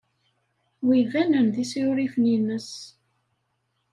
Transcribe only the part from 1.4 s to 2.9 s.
d isurifen-nnes.